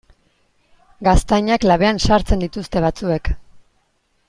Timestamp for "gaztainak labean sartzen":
1.07-2.43